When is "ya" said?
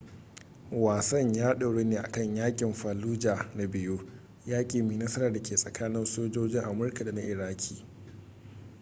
1.35-1.55